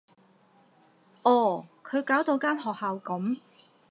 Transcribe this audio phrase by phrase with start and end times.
[1.23, 3.37] 哦，佢搞到間學校噉